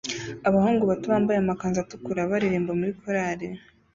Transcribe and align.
Abahungu 0.47 0.83
bato 0.91 1.05
bambaye 1.13 1.37
amakanzu 1.39 1.77
atukura 1.81 2.29
baririmba 2.31 2.71
muri 2.79 2.91
korari 3.01 3.47